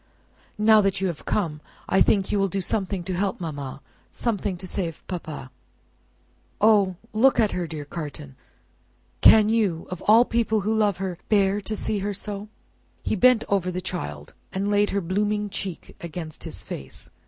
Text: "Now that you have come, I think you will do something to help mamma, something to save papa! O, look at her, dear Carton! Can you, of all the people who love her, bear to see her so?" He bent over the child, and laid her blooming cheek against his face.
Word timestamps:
"Now 0.57 0.81
that 0.81 0.99
you 0.99 1.05
have 1.09 1.25
come, 1.25 1.61
I 1.87 2.01
think 2.01 2.31
you 2.31 2.39
will 2.39 2.47
do 2.47 2.59
something 2.59 3.03
to 3.03 3.13
help 3.13 3.39
mamma, 3.39 3.83
something 4.11 4.57
to 4.57 4.65
save 4.67 5.05
papa! 5.05 5.51
O, 6.59 6.95
look 7.13 7.39
at 7.39 7.51
her, 7.51 7.67
dear 7.67 7.85
Carton! 7.85 8.35
Can 9.21 9.47
you, 9.47 9.85
of 9.91 10.01
all 10.07 10.23
the 10.23 10.29
people 10.29 10.61
who 10.61 10.73
love 10.73 10.97
her, 10.97 11.19
bear 11.29 11.61
to 11.61 11.75
see 11.75 11.99
her 11.99 12.15
so?" 12.15 12.49
He 13.03 13.15
bent 13.15 13.43
over 13.47 13.69
the 13.69 13.79
child, 13.79 14.33
and 14.51 14.71
laid 14.71 14.89
her 14.89 15.01
blooming 15.01 15.51
cheek 15.51 15.95
against 16.01 16.45
his 16.45 16.63
face. 16.63 17.11